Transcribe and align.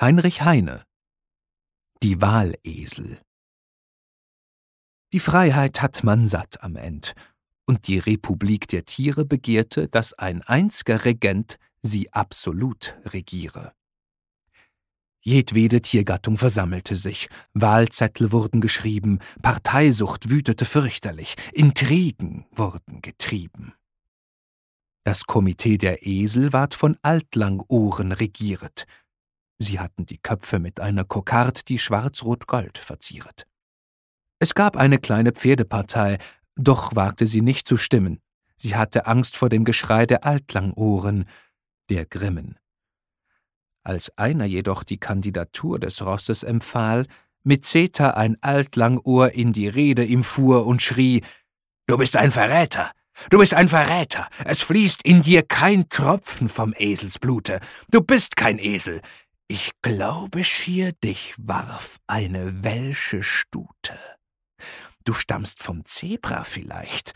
Heinrich 0.00 0.40
Heine. 0.40 0.86
Die 2.02 2.22
Wahlesel. 2.22 3.20
Die 5.12 5.20
Freiheit 5.20 5.82
hat 5.82 6.04
man 6.04 6.26
satt 6.26 6.62
am 6.62 6.76
End, 6.76 7.12
und 7.66 7.86
die 7.86 7.98
Republik 7.98 8.66
der 8.68 8.86
Tiere 8.86 9.26
begehrte, 9.26 9.88
dass 9.88 10.14
ein 10.14 10.40
einziger 10.40 11.04
Regent 11.04 11.58
sie 11.82 12.10
absolut 12.14 12.96
regiere. 13.04 13.74
Jedwede 15.20 15.82
Tiergattung 15.82 16.38
versammelte 16.38 16.96
sich, 16.96 17.28
Wahlzettel 17.52 18.32
wurden 18.32 18.62
geschrieben, 18.62 19.18
Parteisucht 19.42 20.30
wütete 20.30 20.64
fürchterlich, 20.64 21.34
Intrigen 21.52 22.46
wurden 22.52 23.02
getrieben. 23.02 23.74
Das 25.04 25.24
Komitee 25.24 25.76
der 25.76 26.06
Esel 26.06 26.54
ward 26.54 26.72
von 26.72 26.96
Altlangohren 27.02 28.12
regieret, 28.12 28.86
Sie 29.62 29.78
hatten 29.78 30.06
die 30.06 30.16
Köpfe 30.16 30.58
mit 30.58 30.80
einer 30.80 31.04
Kokard, 31.04 31.68
die 31.68 31.78
schwarz-rot-gold 31.78 32.78
verzieret. 32.78 33.46
Es 34.38 34.54
gab 34.54 34.78
eine 34.78 34.98
kleine 34.98 35.32
Pferdepartei, 35.32 36.16
doch 36.56 36.96
wagte 36.96 37.26
sie 37.26 37.42
nicht 37.42 37.68
zu 37.68 37.76
stimmen. 37.76 38.22
Sie 38.56 38.74
hatte 38.74 39.06
Angst 39.06 39.36
vor 39.36 39.50
dem 39.50 39.66
Geschrei 39.66 40.06
der 40.06 40.24
Altlangohren, 40.24 41.26
der 41.90 42.06
Grimmen. 42.06 42.58
Als 43.82 44.16
einer 44.16 44.46
jedoch 44.46 44.82
die 44.82 44.98
Kandidatur 44.98 45.78
des 45.78 46.00
Rosses 46.00 46.42
empfahl, 46.42 47.06
mit 47.42 47.66
Zeta 47.66 48.10
ein 48.12 48.38
Altlangohr 48.42 49.32
in 49.32 49.52
die 49.52 49.68
Rede 49.68 50.04
ihm 50.04 50.24
fuhr 50.24 50.66
und 50.66 50.80
schrie: 50.80 51.22
Du 51.86 51.98
bist 51.98 52.16
ein 52.16 52.30
Verräter! 52.30 52.92
Du 53.28 53.38
bist 53.38 53.52
ein 53.52 53.68
Verräter! 53.68 54.26
Es 54.46 54.62
fließt 54.62 55.02
in 55.02 55.20
dir 55.20 55.42
kein 55.42 55.90
Tropfen 55.90 56.48
vom 56.48 56.72
Eselsblute! 56.78 57.60
Du 57.90 58.00
bist 58.00 58.36
kein 58.36 58.58
Esel! 58.58 59.02
Ich 59.52 59.72
glaube 59.82 60.44
schier, 60.44 60.92
dich 60.92 61.34
warf 61.36 61.98
eine 62.06 62.62
welsche 62.62 63.24
Stute. 63.24 63.98
Du 65.02 65.12
stammst 65.12 65.60
vom 65.60 65.84
Zebra 65.84 66.44
vielleicht. 66.44 67.14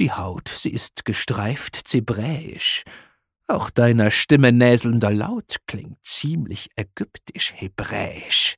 Die 0.00 0.10
Haut, 0.10 0.48
sie 0.48 0.70
ist 0.70 1.04
gestreift 1.04 1.76
zebräisch. 1.76 2.82
Auch 3.46 3.70
deiner 3.70 4.10
Stimme 4.10 4.50
näselnder 4.50 5.12
Laut 5.12 5.58
klingt 5.68 6.04
ziemlich 6.04 6.70
ägyptisch-hebräisch. 6.74 8.56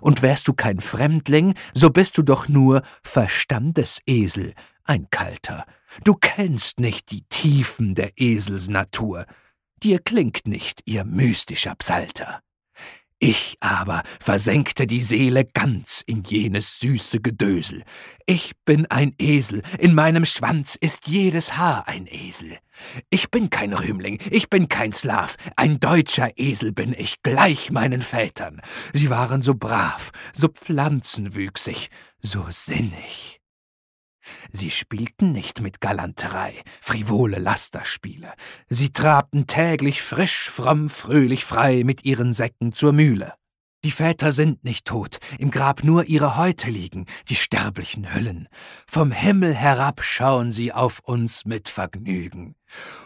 Und 0.00 0.22
wärst 0.22 0.46
du 0.46 0.52
kein 0.52 0.80
Fremdling, 0.80 1.54
so 1.74 1.90
bist 1.90 2.18
du 2.18 2.22
doch 2.22 2.46
nur 2.46 2.82
Verstandesesel, 3.02 4.54
ein 4.84 5.10
Kalter. 5.10 5.66
Du 6.04 6.14
kennst 6.14 6.78
nicht 6.78 7.10
die 7.10 7.22
Tiefen 7.22 7.96
der 7.96 8.12
Eselsnatur. 8.16 9.26
Dir 9.82 9.98
klingt 9.98 10.46
nicht 10.46 10.82
ihr 10.86 11.04
mystischer 11.04 11.74
Psalter. 11.76 12.40
Ich 13.26 13.56
aber 13.60 14.02
versenkte 14.20 14.86
die 14.86 15.00
Seele 15.00 15.46
ganz 15.46 16.02
in 16.06 16.22
jenes 16.24 16.78
süße 16.80 17.20
Gedösel. 17.20 17.82
Ich 18.26 18.52
bin 18.66 18.84
ein 18.86 19.14
Esel, 19.18 19.62
in 19.78 19.94
meinem 19.94 20.26
Schwanz 20.26 20.76
ist 20.76 21.06
jedes 21.06 21.56
Haar 21.56 21.88
ein 21.88 22.06
Esel. 22.06 22.58
Ich 23.08 23.30
bin 23.30 23.50
kein 23.50 23.72
Rühmling, 23.72 24.18
ich 24.30 24.50
bin 24.50 24.68
kein 24.68 24.92
Slav, 24.92 25.36
ein 25.56 25.80
deutscher 25.80 26.36
Esel 26.36 26.72
bin 26.72 26.92
ich, 26.92 27.22
gleich 27.22 27.70
meinen 27.70 28.02
Vätern. 28.02 28.60
Sie 28.92 29.08
waren 29.08 29.42
so 29.42 29.54
brav, 29.54 30.10
so 30.34 30.48
pflanzenwüchsig, 30.48 31.88
so 32.20 32.44
sinnig. 32.50 33.40
Sie 34.52 34.70
spielten 34.70 35.32
nicht 35.32 35.60
mit 35.60 35.80
Galanterei, 35.80 36.54
frivole 36.80 37.38
Lasterspiele. 37.38 38.32
Sie 38.68 38.92
trabten 38.92 39.46
täglich 39.46 40.02
frisch, 40.02 40.50
fromm, 40.50 40.88
fröhlich, 40.88 41.44
frei 41.44 41.82
mit 41.84 42.04
ihren 42.04 42.32
Säcken 42.32 42.72
zur 42.72 42.92
Mühle. 42.92 43.34
Die 43.84 43.90
Väter 43.90 44.32
sind 44.32 44.64
nicht 44.64 44.86
tot, 44.86 45.18
im 45.38 45.50
Grab 45.50 45.84
nur 45.84 46.06
ihre 46.06 46.38
Häute 46.38 46.70
liegen, 46.70 47.04
die 47.28 47.34
sterblichen 47.34 48.14
Hüllen. 48.14 48.48
Vom 48.86 49.12
Himmel 49.12 49.54
herab 49.54 50.02
schauen 50.02 50.52
sie 50.52 50.72
auf 50.72 51.00
uns 51.00 51.44
mit 51.44 51.68
Vergnügen. 51.68 52.54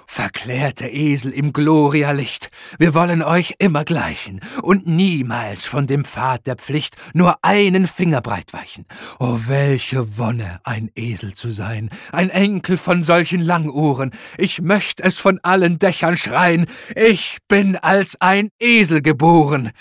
Verklärte 0.07 0.87
Esel 0.89 1.33
im 1.33 1.53
Glorialicht, 1.53 2.51
wir 2.79 2.95
wollen 2.95 3.23
euch 3.23 3.57
immer 3.59 3.85
gleichen 3.85 4.41
und 4.63 4.87
niemals 4.87 5.67
von 5.67 5.89
dem 5.89 6.05
Pfad 6.05 6.47
der 6.47 6.55
Pflicht 6.55 6.95
nur 7.13 7.37
einen 7.43 7.89
Finger 7.89 8.21
breit 8.21 8.53
weichen. 8.53 8.87
Oh, 9.19 9.37
welche 9.47 10.17
Wonne, 10.17 10.61
ein 10.63 10.93
Esel 10.95 11.35
zu 11.35 11.51
sein, 11.51 11.91
ein 12.13 12.31
Enkel 12.31 12.77
von 12.77 13.03
solchen 13.03 13.41
Langohren. 13.41 14.13
Ich 14.39 14.63
möcht 14.63 15.01
es 15.01 15.19
von 15.19 15.41
allen 15.43 15.81
Dächern 15.81 16.17
schreien, 16.17 16.67
ich 16.95 17.39
bin 17.49 17.75
als 17.75 18.21
ein 18.21 18.51
Esel 18.61 19.03
geboren. 19.03 19.73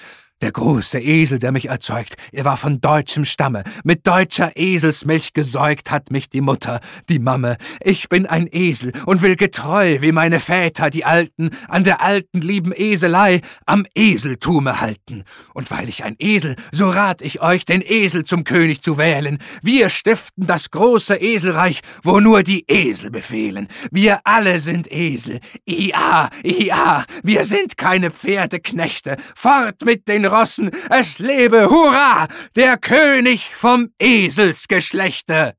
Der 0.42 0.52
große 0.52 1.00
Esel, 1.00 1.40
der 1.40 1.52
mich 1.52 1.70
erzeugt, 1.70 2.16
er 2.32 2.46
war 2.46 2.58
von 2.58 2.80
deutschem 2.80 3.26
Stamme, 3.26 3.64
mit 3.84 4.06
deutscher 4.06 4.52
Eselsmilch 4.56 5.34
gesäugt 5.34 5.90
hat 5.90 6.12
mich 6.12 6.30
die 6.30 6.42
Mutter, 6.42 6.80
die 7.10 7.18
Mamme. 7.18 7.58
Ich 7.84 8.08
bin 8.08 8.28
ein 8.28 8.48
Esel 8.52 8.94
und 9.08 9.24
will 9.24 9.36
getreu 9.36 9.98
wie 10.00 10.12
meine 10.12 10.40
Väter, 10.40 10.92
die 10.92 11.06
Alten, 11.06 11.50
an 11.68 11.84
der 11.84 12.04
alten 12.04 12.40
lieben 12.40 12.72
Eselei 12.72 13.42
am 13.66 13.88
Eseltume 13.96 14.80
halten. 14.80 15.24
Und 15.56 15.72
weil 15.72 15.90
ich 15.90 16.04
ein 16.04 16.16
Esel, 16.20 16.56
so 16.72 16.88
rat 16.88 17.24
ich 17.24 17.42
euch, 17.42 17.66
den 17.66 17.82
Esel 17.82 18.24
zum 18.24 18.44
König 18.44 18.84
zu 18.84 19.00
wählen. 19.00 19.40
Wir 19.64 19.90
stiften 19.90 20.46
das 20.46 20.70
große 20.70 21.16
Eselreich, 21.16 21.82
wo 22.04 22.20
nur 22.20 22.44
die 22.44 22.64
Esel 22.68 23.10
befehlen. 23.10 23.68
Wir 23.90 24.20
alle 24.24 24.60
sind 24.60 24.92
Esel. 24.92 25.40
Ia, 25.66 26.30
ia, 26.44 27.06
wir 27.24 27.44
sind 27.44 27.76
keine 27.76 28.12
Pferdeknechte. 28.12 29.18
Fort 29.36 29.84
mit 29.84 30.08
den 30.08 30.27
Rossen, 30.28 30.72
es 30.90 31.20
lebe, 31.20 31.70
hurra, 31.70 32.28
der 32.56 32.78
König 32.78 33.56
vom 33.56 33.92
Eselsgeschlechte! 34.00 35.56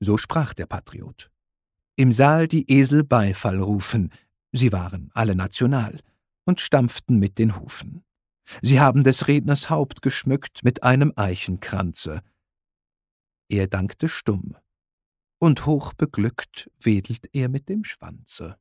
So 0.00 0.16
sprach 0.16 0.54
der 0.54 0.66
Patriot. 0.66 1.30
Im 1.96 2.12
Saal 2.12 2.48
die 2.48 2.70
Esel 2.70 3.04
Beifall 3.04 3.60
rufen, 3.60 4.10
sie 4.52 4.72
waren 4.72 5.10
alle 5.12 5.34
national, 5.34 6.00
und 6.46 6.60
stampften 6.60 7.18
mit 7.18 7.38
den 7.38 7.60
Hufen. 7.60 8.02
Sie 8.62 8.80
haben 8.80 9.04
des 9.04 9.28
Redners 9.28 9.70
Haupt 9.70 10.02
geschmückt 10.02 10.64
mit 10.64 10.82
einem 10.82 11.12
Eichenkranze. 11.16 12.22
Er 13.48 13.66
dankte 13.66 14.08
stumm, 14.08 14.56
und 15.38 15.66
hochbeglückt 15.66 16.70
wedelt 16.80 17.28
er 17.32 17.48
mit 17.48 17.68
dem 17.68 17.84
Schwanze. 17.84 18.56